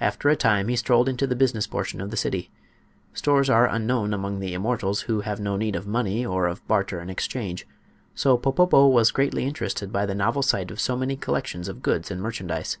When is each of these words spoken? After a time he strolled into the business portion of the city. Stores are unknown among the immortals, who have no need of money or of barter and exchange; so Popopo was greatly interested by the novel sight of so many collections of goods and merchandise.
After 0.00 0.28
a 0.28 0.34
time 0.34 0.66
he 0.66 0.74
strolled 0.74 1.08
into 1.08 1.28
the 1.28 1.36
business 1.36 1.68
portion 1.68 2.00
of 2.00 2.10
the 2.10 2.16
city. 2.16 2.50
Stores 3.12 3.48
are 3.48 3.68
unknown 3.68 4.12
among 4.12 4.40
the 4.40 4.52
immortals, 4.52 5.02
who 5.02 5.20
have 5.20 5.38
no 5.38 5.56
need 5.56 5.76
of 5.76 5.86
money 5.86 6.26
or 6.26 6.48
of 6.48 6.66
barter 6.66 6.98
and 6.98 7.08
exchange; 7.08 7.64
so 8.16 8.36
Popopo 8.36 8.88
was 8.88 9.12
greatly 9.12 9.44
interested 9.44 9.92
by 9.92 10.06
the 10.06 10.12
novel 10.16 10.42
sight 10.42 10.72
of 10.72 10.80
so 10.80 10.96
many 10.96 11.14
collections 11.16 11.68
of 11.68 11.82
goods 11.82 12.10
and 12.10 12.20
merchandise. 12.20 12.78